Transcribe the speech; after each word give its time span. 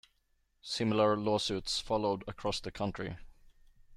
Similar 0.63 1.15
lawsuits 1.15 1.79
followed 1.79 2.23
across 2.27 2.59
the 2.59 2.71
country. 2.71 3.17